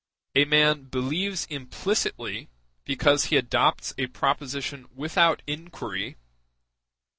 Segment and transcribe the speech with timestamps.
[0.33, 2.49] A man believes implicitly,
[2.85, 6.15] because he adopts a proposition without inquiry.